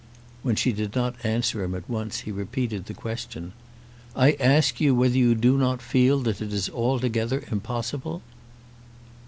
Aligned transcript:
When 0.41 0.55
she 0.55 0.71
did 0.73 0.95
not 0.95 1.13
answer 1.23 1.63
him 1.63 1.75
at 1.75 1.87
once, 1.87 2.21
he 2.21 2.31
repeated 2.31 2.85
the 2.87 2.95
question. 2.95 3.53
"I 4.15 4.31
ask 4.39 4.81
you 4.81 4.95
whether 4.95 5.15
you 5.15 5.35
do 5.35 5.59
not 5.59 5.79
feel 5.79 6.17
that 6.21 6.41
it 6.41 6.51
is 6.51 6.71
altogether 6.71 7.43
impossible?" 7.51 8.23